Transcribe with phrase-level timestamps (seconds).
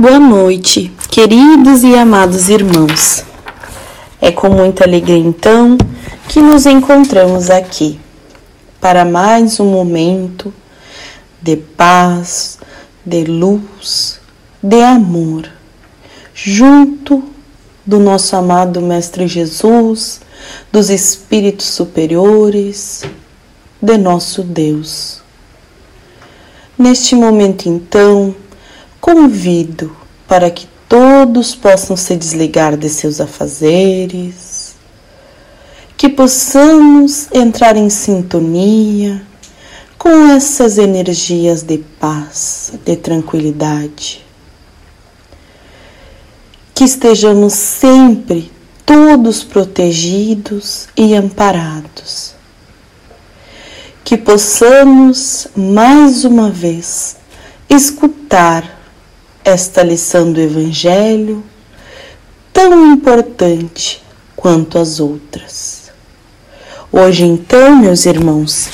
[0.00, 3.22] Boa noite, queridos e amados irmãos.
[4.18, 5.76] É com muita alegria então
[6.26, 8.00] que nos encontramos aqui
[8.80, 10.54] para mais um momento
[11.42, 12.58] de paz,
[13.04, 14.18] de luz,
[14.62, 15.46] de amor,
[16.32, 17.22] junto
[17.84, 20.22] do nosso amado Mestre Jesus,
[20.72, 23.02] dos espíritos superiores,
[23.82, 25.20] de nosso Deus.
[26.78, 28.34] Neste momento, então,
[29.00, 29.96] convido
[30.28, 34.74] para que todos possam se desligar de seus afazeres,
[35.96, 39.22] que possamos entrar em sintonia
[39.96, 44.24] com essas energias de paz, de tranquilidade.
[46.74, 48.50] Que estejamos sempre
[48.86, 52.34] todos protegidos e amparados.
[54.02, 57.16] Que possamos mais uma vez
[57.68, 58.79] escutar
[59.50, 61.42] esta lição do Evangelho,
[62.52, 64.02] tão importante
[64.36, 65.90] quanto as outras.
[66.92, 68.70] Hoje, então, meus irmãos,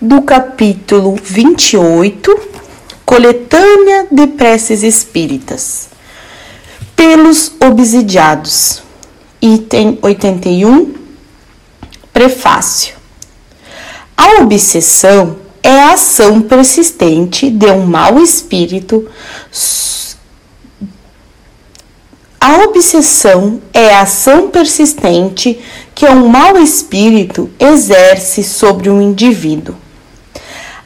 [0.00, 2.38] do capítulo 28,
[3.04, 5.88] Coletânea de Preces Espíritas,
[6.94, 8.82] pelos obsidiados,
[9.40, 10.94] item 81,
[12.12, 12.94] Prefácio.
[14.16, 19.08] A obsessão é a ação persistente de um mau espírito.
[22.40, 25.58] A obsessão é a ação persistente
[25.92, 29.74] que um mau espírito exerce sobre um indivíduo.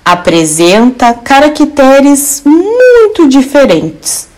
[0.02, 4.28] Apresenta caracteres muito diferentes,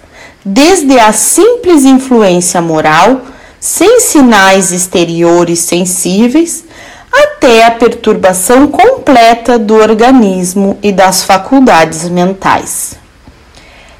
[0.45, 3.23] desde a simples influência moral,
[3.61, 6.65] sem sinais exteriores sensíveis,
[7.13, 12.95] até a perturbação completa do organismo e das faculdades mentais.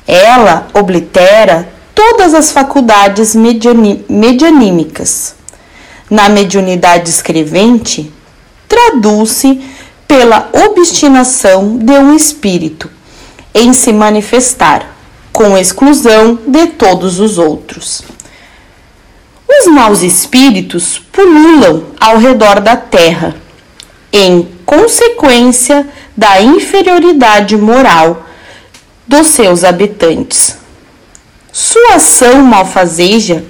[0.07, 5.35] Ela oblitera todas as faculdades medianímicas.
[6.09, 8.13] Na mediunidade escrevente,
[8.69, 9.61] traduz-se
[10.07, 12.91] pela obstinação de um espírito
[13.55, 14.95] em se manifestar,
[15.33, 18.03] com exclusão de todos os outros.
[19.61, 23.37] Os maus espíritos pululam ao redor da terra,
[24.11, 25.87] em consequência
[26.17, 28.27] da inferioridade moral
[29.07, 30.57] dos seus habitantes.
[31.53, 33.45] Sua ação malfazeja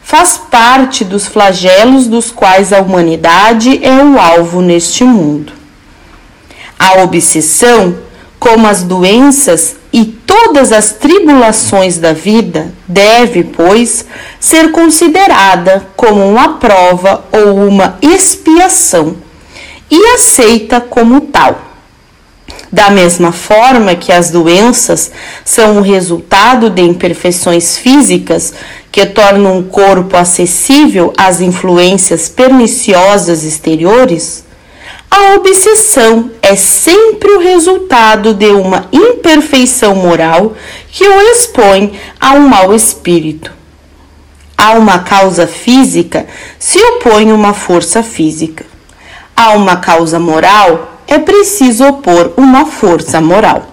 [0.00, 5.52] faz parte dos flagelos dos quais a humanidade é o alvo neste mundo.
[6.78, 7.98] A obsessão,
[8.38, 9.76] como as doenças
[10.28, 14.04] todas as tribulações da vida, deve, pois,
[14.38, 19.16] ser considerada como uma prova ou uma expiação
[19.90, 21.62] e aceita como tal.
[22.70, 25.10] Da mesma forma que as doenças
[25.42, 28.52] são o resultado de imperfeições físicas
[28.92, 34.44] que tornam o corpo acessível às influências perniciosas exteriores,
[35.10, 40.54] a obsessão é sempre o resultado de uma imperfeição moral
[40.90, 43.52] que o expõe a um mau espírito.
[44.56, 46.26] A uma causa física
[46.58, 48.66] se opõe uma força física.
[49.34, 53.66] A uma causa moral é preciso opor uma força moral.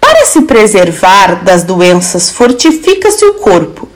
[0.00, 3.88] Para se preservar das doenças, fortifica-se o corpo.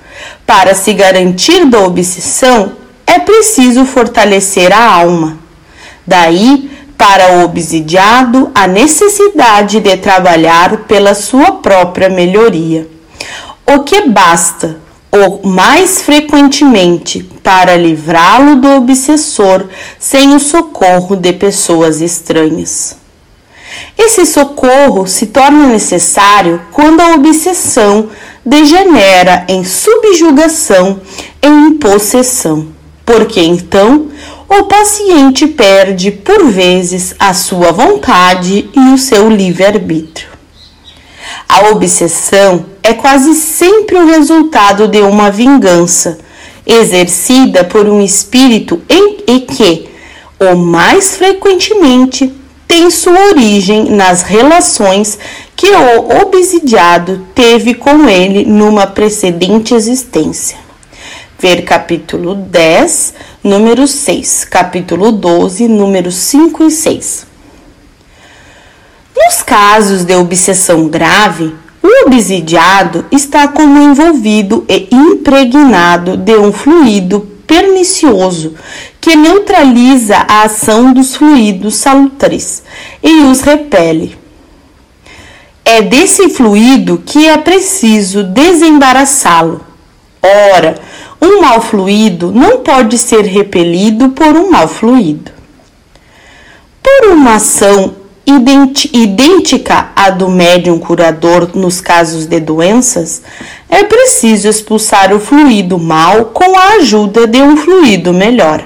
[0.46, 2.76] Para se garantir da obsessão,
[3.06, 5.41] é preciso fortalecer a alma.
[6.06, 12.88] Daí, para o obsidiado, a necessidade de trabalhar pela sua própria melhoria.
[13.66, 14.78] O que basta,
[15.10, 19.66] ou mais frequentemente, para livrá-lo do obsessor
[19.98, 22.96] sem o socorro de pessoas estranhas.
[23.96, 28.08] Esse socorro se torna necessário quando a obsessão
[28.44, 31.00] degenera em subjugação,
[31.42, 32.68] em possessão,
[33.04, 34.11] porque então
[34.58, 40.28] o paciente perde por vezes a sua vontade e o seu livre-arbítrio.
[41.48, 46.18] A obsessão é quase sempre o resultado de uma vingança
[46.66, 49.88] exercida por um espírito em, e que,
[50.38, 52.32] o mais frequentemente,
[52.68, 55.18] tem sua origem nas relações
[55.56, 60.58] que o obsidiado teve com ele numa precedente existência.
[61.38, 67.26] Ver capítulo 10, número 6, capítulo 12, números 5 e 6.
[69.16, 71.52] Nos casos de obsessão grave,
[71.82, 78.54] o obsidiado está como envolvido e impregnado de um fluido pernicioso
[79.00, 82.62] que neutraliza a ação dos fluidos salutares
[83.02, 84.16] e os repele.
[85.64, 89.60] é desse fluido que é preciso desembaraçá-lo.
[90.54, 90.76] Ora,
[91.22, 95.30] um mal fluido não pode ser repelido por um mal fluido.
[96.82, 97.94] Por uma ação
[98.26, 103.22] idêntica à do médium curador nos casos de doenças,
[103.68, 108.64] é preciso expulsar o fluido mal com a ajuda de um fluido melhor,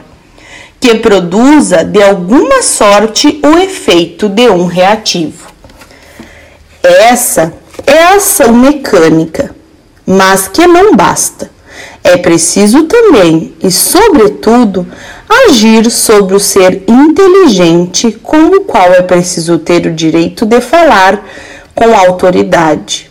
[0.80, 5.46] que produza de alguma sorte o efeito de um reativo.
[6.82, 7.52] Essa
[7.86, 9.54] é a ação mecânica,
[10.06, 11.55] mas que não basta.
[12.08, 14.86] É preciso também e, sobretudo,
[15.48, 21.26] agir sobre o ser inteligente com o qual é preciso ter o direito de falar
[21.74, 23.10] com autoridade.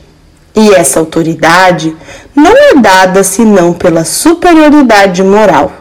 [0.56, 1.94] E essa autoridade
[2.34, 5.74] não é dada senão pela superioridade moral.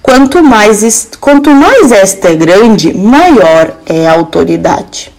[0.00, 5.12] Quanto mais, quanto mais esta é grande, maior é a autoridade.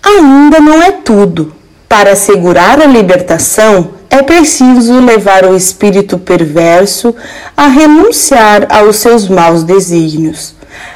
[0.00, 1.52] Ainda não é tudo.
[1.88, 7.14] Para assegurar a libertação, é preciso levar o espírito perverso
[7.56, 10.54] a renunciar aos seus maus desígnios.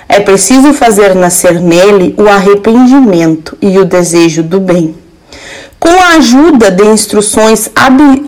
[0.09, 4.97] É preciso fazer nascer nele o arrependimento e o desejo do bem.
[5.79, 7.71] Com a ajuda de instruções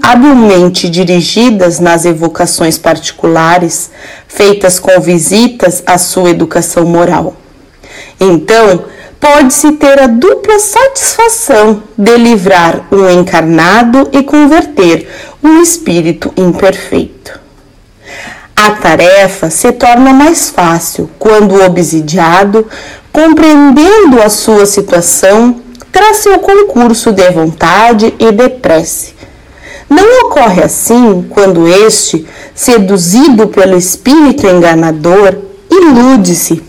[0.02, 3.90] habilmente dirigidas nas evocações particulares,
[4.28, 7.34] feitas com visitas à sua educação moral.
[8.20, 8.84] Então,
[9.20, 15.08] pode-se ter a dupla satisfação de livrar um encarnado e converter
[15.42, 17.38] um espírito imperfeito.
[18.54, 22.66] A tarefa se torna mais fácil quando o obsidiado,
[23.12, 25.60] compreendendo a sua situação,
[25.92, 29.14] traz seu concurso de vontade e de prece.
[29.88, 35.36] Não ocorre assim quando este, seduzido pelo espírito enganador,
[35.70, 36.65] ilude-se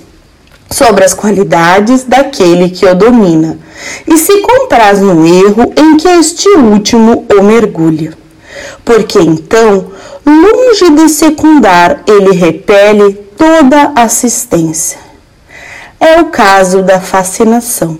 [0.69, 3.57] sobre as qualidades daquele que o domina
[4.05, 8.13] e se compraz no erro em que este último o mergulha.
[8.83, 9.91] Porque então,
[10.25, 14.99] longe de secundar, ele repele toda assistência.
[15.99, 17.97] É o caso da fascinação,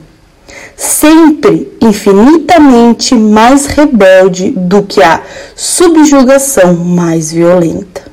[0.75, 5.21] sempre infinitamente mais rebelde do que a
[5.55, 8.03] subjugação mais violenta.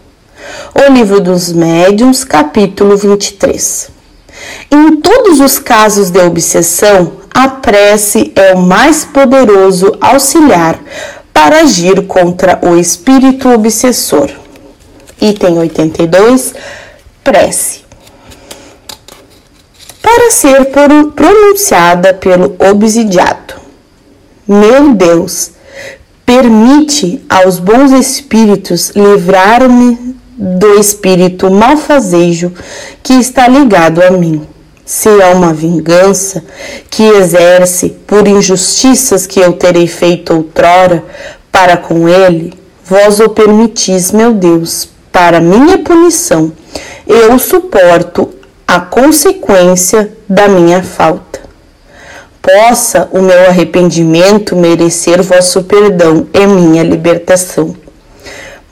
[0.75, 3.94] O Livro dos Médiuns, capítulo 23.
[4.71, 10.79] Em todos os casos de obsessão, a prece é o mais poderoso auxiliar
[11.33, 14.31] para agir contra o espírito obsessor.
[15.21, 16.55] Item 82.
[17.23, 17.81] Prece.
[20.01, 20.67] Para ser
[21.15, 23.55] pronunciada pelo obsidiado.
[24.47, 25.53] Meu Deus,
[26.27, 30.04] permite aos bons espíritos livrar-me
[30.37, 32.53] do espírito malfazejo
[33.03, 34.47] que está ligado a mim.
[34.85, 36.45] Se há uma vingança
[36.91, 41.03] que exerce por injustiças que eu terei feito outrora
[41.51, 42.53] para com ele,
[42.85, 46.53] vós o permitis, meu Deus, para minha punição.
[47.07, 48.35] Eu suporto
[48.67, 51.41] a consequência da minha falta.
[52.43, 57.75] Possa o meu arrependimento merecer vosso perdão e minha libertação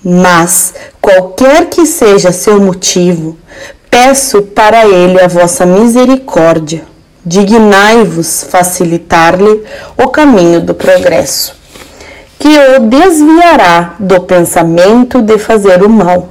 [0.04, 3.36] mas, qualquer que seja seu motivo,
[3.88, 6.82] peço para ele a vossa misericórdia.
[7.24, 9.62] Dignai-vos facilitar-lhe
[9.96, 11.54] o caminho do progresso,
[12.36, 16.30] que o desviará do pensamento de fazer o mal.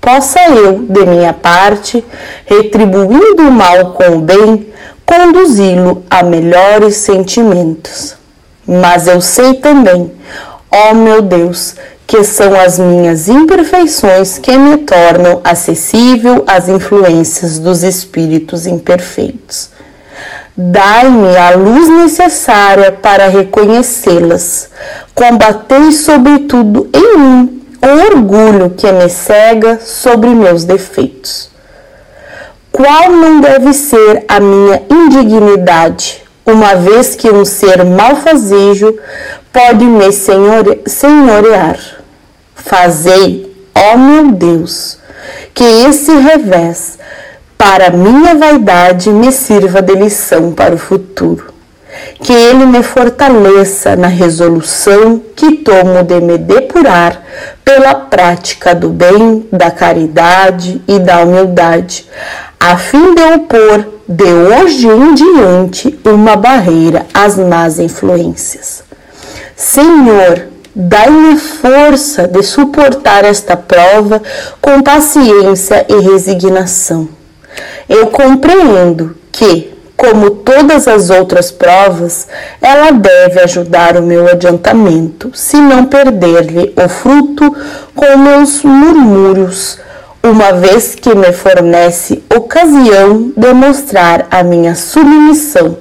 [0.00, 2.04] Possa eu, de minha parte,
[2.44, 4.66] retribuindo o mal com o bem,
[5.06, 8.14] conduzi-lo a melhores sentimentos.
[8.66, 10.12] Mas eu sei também,
[10.70, 11.74] ó meu Deus,
[12.08, 19.68] que são as minhas imperfeições que me tornam acessível às influências dos espíritos imperfeitos.
[20.56, 24.70] Dai-me a luz necessária para reconhecê-las.
[25.14, 31.50] Combatei, sobretudo, em mim o orgulho que me cega sobre meus defeitos.
[32.72, 38.98] Qual não deve ser a minha indignidade, uma vez que um ser malfazejo
[39.52, 40.10] pode me
[40.86, 41.97] senhorear?
[42.68, 44.98] Fazei, ó meu Deus,
[45.54, 46.98] que esse revés
[47.56, 51.46] para minha vaidade me sirva de lição para o futuro.
[52.22, 57.22] Que ele me fortaleça na resolução que tomo de me depurar
[57.64, 62.06] pela prática do bem, da caridade e da humildade,
[62.60, 68.84] a fim de opor de hoje em diante uma barreira às más influências.
[69.56, 70.48] Senhor,
[70.80, 74.22] Dai-me força de suportar esta prova
[74.60, 77.08] com paciência e resignação.
[77.88, 82.28] Eu compreendo que, Como todas as outras provas,
[82.62, 87.52] ela deve ajudar o meu adiantamento, se não perder-lhe o fruto
[87.96, 89.76] com meus murmúrios,
[90.22, 95.78] uma vez que me fornece ocasião de mostrar a minha submissão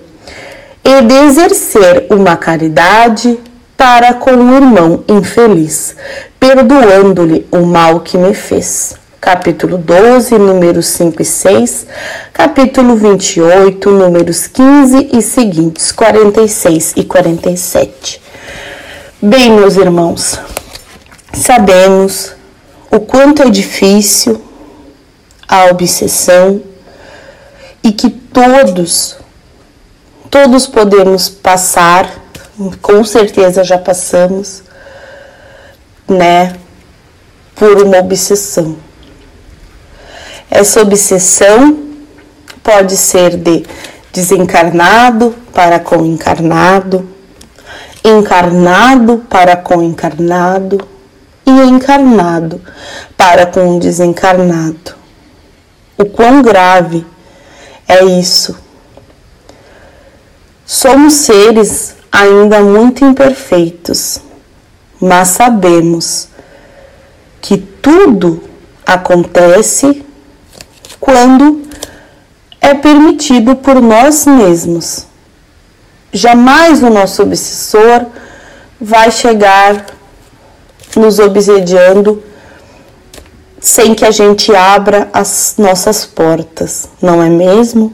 [0.84, 3.38] e de exercer uma caridade
[3.78, 5.96] para com o irmão infeliz,
[6.40, 11.88] perdoando-lhe o mal que me fez capítulo 12, números 5 e 6,
[12.32, 18.22] capítulo 28, números 15 e seguintes, 46 e 47.
[19.22, 20.40] Bem, meus irmãos,
[21.34, 22.36] sabemos
[22.90, 24.42] o quanto é difícil
[25.46, 26.62] a obsessão
[27.84, 29.18] e que todos,
[30.30, 32.10] todos podemos passar,
[32.82, 34.64] com certeza já passamos,
[36.08, 36.54] né,
[37.56, 38.78] por uma obsessão.
[40.50, 41.78] Essa obsessão
[42.64, 43.66] pode ser de
[44.12, 47.08] desencarnado para com encarnado,
[48.04, 50.88] encarnado para com encarnado
[51.46, 52.62] e encarnado
[53.16, 54.96] para com desencarnado.
[55.98, 57.06] O quão grave
[57.88, 58.58] é isso?
[60.66, 64.20] Somos seres ainda muito imperfeitos,
[65.00, 66.30] mas sabemos
[67.42, 68.42] que tudo
[68.86, 70.04] acontece
[71.00, 71.68] quando
[72.60, 75.06] é permitido por nós mesmos.
[76.12, 78.06] Jamais o nosso obsessor
[78.80, 79.86] vai chegar
[80.96, 82.24] nos obsediando
[83.60, 87.94] sem que a gente abra as nossas portas, não é mesmo?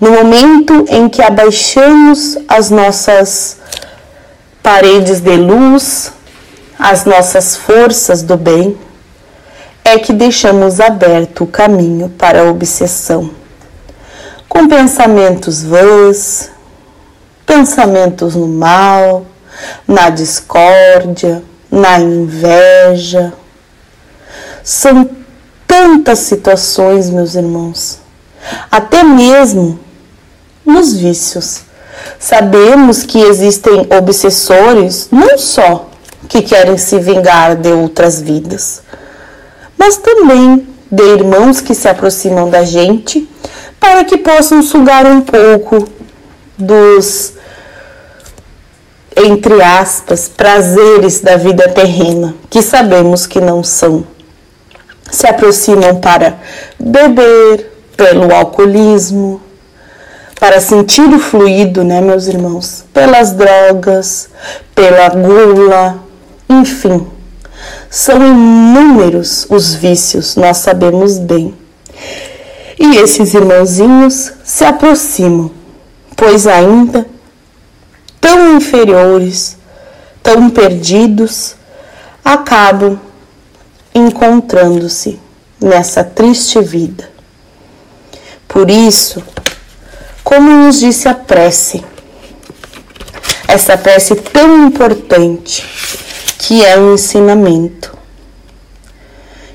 [0.00, 3.58] No momento em que abaixamos as nossas
[4.62, 6.10] paredes de luz,
[6.78, 8.78] as nossas forças do bem,
[9.84, 13.30] é que deixamos aberto o caminho para a obsessão.
[14.48, 16.50] Com pensamentos vãs,
[17.44, 19.26] pensamentos no mal,
[19.86, 23.34] na discórdia, na inveja.
[24.64, 25.10] São
[25.66, 27.98] tantas situações, meus irmãos,
[28.70, 29.78] até mesmo
[30.64, 31.62] nos vícios.
[32.18, 35.88] Sabemos que existem obsessores não só
[36.28, 38.82] que querem se vingar de outras vidas,
[39.76, 43.28] mas também de irmãos que se aproximam da gente
[43.78, 45.88] para que possam sugar um pouco
[46.58, 47.32] dos,
[49.16, 54.04] entre aspas, prazeres da vida terrena, que sabemos que não são.
[55.10, 56.38] Se aproximam para
[56.78, 59.40] beber, pelo alcoolismo,
[60.40, 62.84] para sentir o fluido, né, meus irmãos?
[62.92, 64.30] Pelas drogas,
[64.74, 66.02] pela gula,
[66.48, 67.06] enfim
[67.90, 71.52] são inúmeros os vícios, nós sabemos bem.
[72.78, 75.50] E esses irmãozinhos se aproximam,
[76.16, 77.06] pois ainda
[78.20, 79.56] tão inferiores,
[80.22, 81.56] tão perdidos,
[82.24, 82.98] acabam
[83.94, 85.18] encontrando-se
[85.60, 87.10] nessa triste vida.
[88.46, 89.22] Por isso,
[90.30, 91.84] como nos disse a prece,
[93.48, 95.68] essa prece tão importante,
[96.38, 97.98] que é um ensinamento,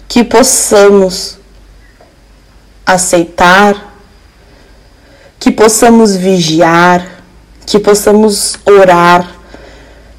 [0.05, 1.38] que possamos
[2.86, 3.96] aceitar,
[5.39, 7.24] que possamos vigiar,
[7.65, 9.34] que possamos orar,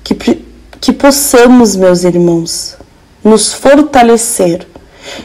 [0.03, 0.15] que,
[0.81, 2.79] que possamos, meus irmãos,
[3.23, 4.67] nos fortalecer.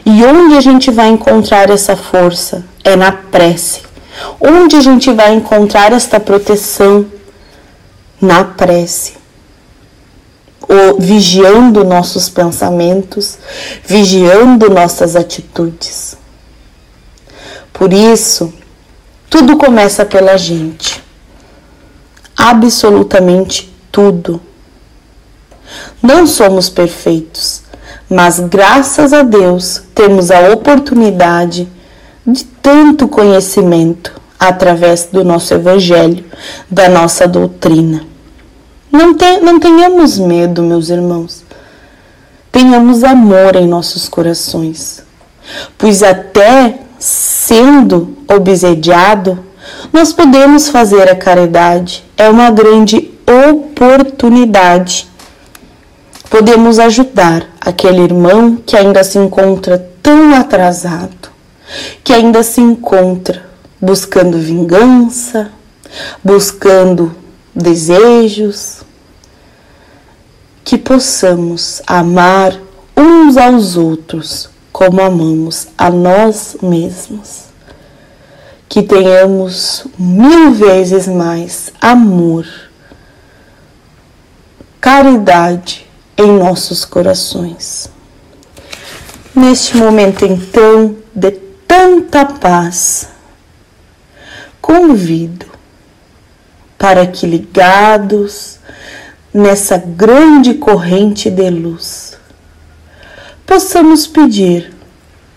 [0.04, 2.62] E onde a gente vai encontrar essa força?
[2.84, 3.91] É na prece.
[4.40, 7.06] Onde a gente vai encontrar esta proteção?
[8.20, 9.22] Na prece
[10.72, 13.38] o, vigiando nossos pensamentos,
[13.84, 16.16] vigiando nossas atitudes.
[17.72, 18.52] Por isso,
[19.28, 21.02] tudo começa pela gente.
[22.36, 24.40] Absolutamente tudo.
[26.02, 27.62] Não somos perfeitos,
[28.08, 31.68] mas graças a Deus temos a oportunidade
[32.26, 36.24] de tanto conhecimento através do nosso Evangelho,
[36.70, 38.04] da nossa doutrina.
[38.90, 41.42] Não, não tenhamos medo, meus irmãos.
[42.50, 45.02] Tenhamos amor em nossos corações,
[45.78, 49.38] pois até sendo obsediado,
[49.92, 52.04] nós podemos fazer a caridade.
[52.16, 55.08] É uma grande oportunidade.
[56.30, 61.31] Podemos ajudar aquele irmão que ainda se encontra tão atrasado,
[62.02, 63.44] que ainda se encontra
[63.80, 65.50] buscando vingança,
[66.22, 67.14] buscando
[67.54, 68.82] desejos,
[70.64, 72.58] que possamos amar
[72.96, 77.52] uns aos outros como amamos a nós mesmos.
[78.72, 82.46] que tenhamos mil vezes mais amor,
[84.80, 85.86] caridade
[86.16, 87.90] em nossos corações.
[89.34, 91.32] Neste momento, então, de
[91.72, 93.08] tanta paz,
[94.60, 95.46] convido
[96.76, 98.58] para que ligados
[99.32, 102.18] nessa grande corrente de luz,
[103.46, 104.70] possamos pedir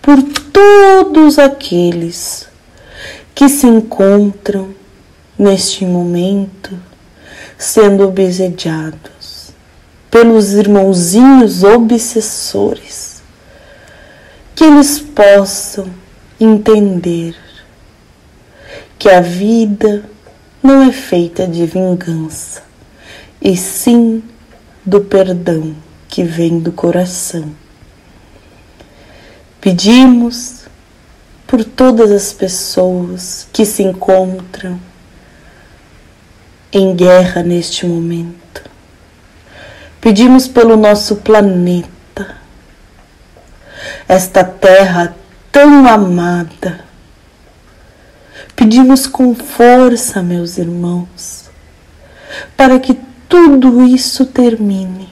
[0.02, 2.46] por todos aqueles
[3.34, 4.74] que se encontram
[5.38, 6.78] neste momento
[7.56, 9.54] sendo obsediados
[10.10, 13.22] pelos irmãozinhos obsessores,
[14.54, 16.05] que eles possam
[16.38, 17.36] entender
[18.98, 20.04] que a vida
[20.62, 22.62] não é feita de vingança,
[23.40, 24.22] e sim
[24.84, 25.74] do perdão
[26.08, 27.52] que vem do coração.
[29.60, 30.64] Pedimos
[31.46, 34.80] por todas as pessoas que se encontram
[36.72, 38.62] em guerra neste momento.
[40.00, 42.36] Pedimos pelo nosso planeta,
[44.08, 45.16] esta terra
[45.56, 46.84] tão amada.
[48.54, 51.48] Pedimos com força, meus irmãos,
[52.54, 52.92] para que
[53.26, 55.08] tudo isso termine.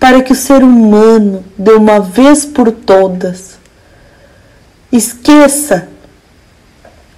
[0.00, 3.58] Para que o ser humano, de uma vez por todas,
[4.90, 5.90] esqueça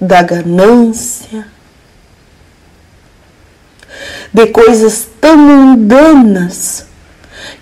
[0.00, 1.47] da ganância,
[4.33, 6.88] de coisas tão mundanas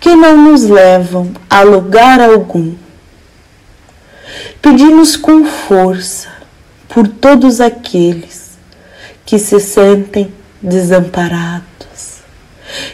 [0.01, 2.86] que não nos levam a lugar algum.
[4.61, 6.29] Pedimos com força
[6.89, 8.59] por todos aqueles
[9.25, 12.21] que se sentem desamparados,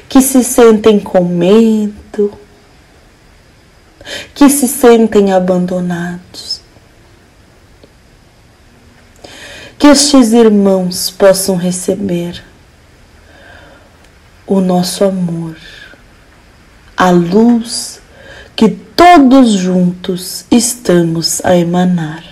[0.08, 2.32] que se sentem com medo,
[4.34, 6.60] que se sentem abandonados.
[9.78, 12.42] Que estes irmãos possam receber
[14.46, 15.56] o nosso amor,
[16.96, 18.01] a luz
[18.96, 22.24] todos juntos estamos a emanar.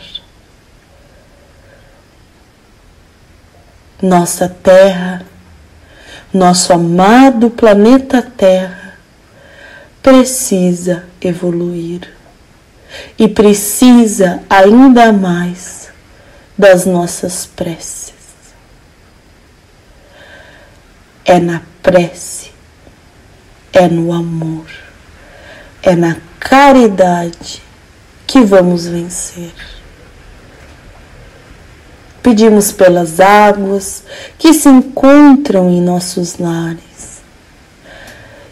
[4.03, 5.23] Nossa Terra,
[6.33, 8.95] nosso amado planeta Terra,
[10.03, 12.09] precisa evoluir
[13.19, 15.91] e precisa ainda mais
[16.57, 18.15] das nossas preces.
[21.25, 22.51] É na prece,
[23.73, 24.67] é no amor,
[25.83, 27.63] é na caridade
[28.27, 29.53] que vamos vencer.
[32.23, 34.03] Pedimos pelas águas
[34.39, 37.21] que se encontram em nossos lares,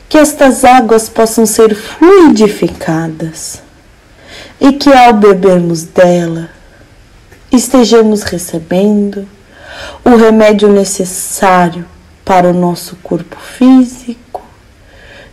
[0.08, 3.62] que estas águas possam ser fluidificadas
[4.60, 6.50] e que ao bebermos dela
[7.50, 9.26] estejamos recebendo
[10.04, 11.86] o remédio necessário
[12.24, 14.42] para o nosso corpo físico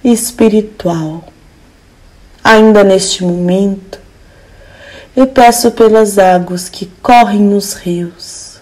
[0.04, 1.35] e espiritual.
[2.48, 4.00] Ainda neste momento,
[5.16, 8.60] eu peço pelas águas que correm nos rios,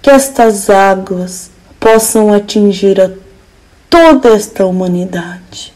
[0.00, 3.10] que estas águas possam atingir a
[3.90, 5.74] toda esta humanidade,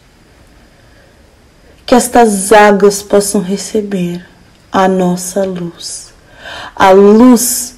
[1.84, 4.24] que estas águas possam receber
[4.70, 6.14] a nossa luz,
[6.76, 7.74] a luz,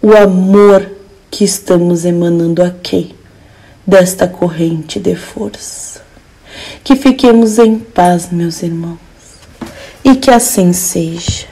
[0.00, 0.88] o amor
[1.28, 3.12] que estamos emanando aqui
[3.84, 6.09] desta corrente de força.
[6.82, 9.10] Que fiquemos em paz, meus irmãos
[10.04, 11.49] e que assim seja.